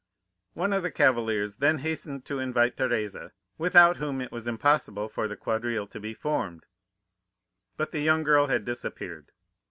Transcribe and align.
"One 0.55 0.73
of 0.73 0.81
the 0.81 0.89
cavaliers 0.89 1.57
then 1.57 1.77
hastened 1.77 2.25
to 2.25 2.39
invite 2.39 2.75
Teresa, 2.75 3.33
without 3.59 3.97
whom 3.97 4.19
it 4.19 4.31
was 4.31 4.47
impossible 4.47 5.07
for 5.07 5.27
the 5.27 5.37
quadrille 5.37 5.85
to 5.85 5.99
be 5.99 6.15
formed, 6.15 6.65
but 7.77 7.91
the 7.91 7.99
young 8.01 8.23
girl 8.23 8.47
had 8.47 8.65
disappeared. 8.65 9.31